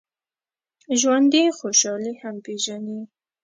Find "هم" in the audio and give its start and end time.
2.21-2.35